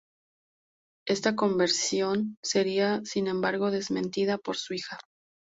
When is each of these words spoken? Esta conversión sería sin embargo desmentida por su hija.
Esta 1.07 1.35
conversión 1.35 2.35
sería 2.41 3.01
sin 3.05 3.27
embargo 3.27 3.69
desmentida 3.69 4.39
por 4.39 4.57
su 4.57 4.73
hija. 4.73 4.97